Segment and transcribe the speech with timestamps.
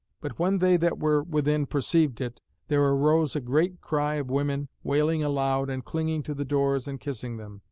[0.19, 4.67] But when they that were within perceived it, there arose a great cry of women
[4.81, 7.59] wailing aloud and clinging to the doors and kissing them.